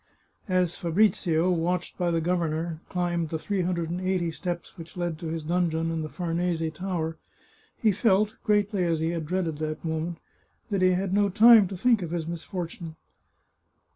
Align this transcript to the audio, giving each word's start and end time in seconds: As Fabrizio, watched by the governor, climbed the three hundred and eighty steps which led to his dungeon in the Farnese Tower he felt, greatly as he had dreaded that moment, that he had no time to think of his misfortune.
As 0.49 0.75
Fabrizio, 0.75 1.51
watched 1.51 1.95
by 1.95 2.09
the 2.09 2.21
governor, 2.21 2.81
climbed 2.89 3.29
the 3.29 3.37
three 3.37 3.61
hundred 3.61 3.91
and 3.91 4.01
eighty 4.01 4.31
steps 4.31 4.75
which 4.75 4.97
led 4.97 5.19
to 5.19 5.27
his 5.27 5.43
dungeon 5.43 5.91
in 5.91 6.01
the 6.01 6.09
Farnese 6.09 6.73
Tower 6.73 7.17
he 7.77 7.91
felt, 7.91 8.33
greatly 8.43 8.83
as 8.83 8.99
he 8.99 9.11
had 9.11 9.27
dreaded 9.27 9.57
that 9.59 9.85
moment, 9.85 10.17
that 10.71 10.81
he 10.81 10.93
had 10.93 11.13
no 11.13 11.29
time 11.29 11.67
to 11.67 11.77
think 11.77 12.01
of 12.01 12.09
his 12.09 12.25
misfortune. 12.25 12.95